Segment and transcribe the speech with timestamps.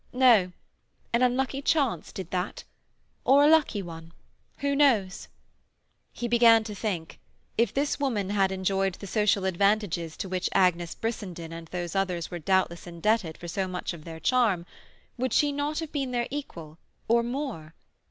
[0.13, 0.51] "No.
[1.13, 2.63] An unlucky chance did that.
[3.23, 4.13] Or a lucky one.
[4.61, 5.27] Who knows?"
[6.11, 7.19] He began to think:
[7.55, 12.31] If this woman had enjoyed the social advantages to which Agnes Brissenden and those others
[12.31, 14.65] were doubtless indebted for so much of their charm,
[15.19, 17.75] would she not have been their equal, or more?